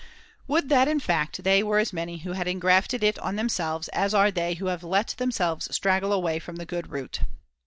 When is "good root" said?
6.65-7.19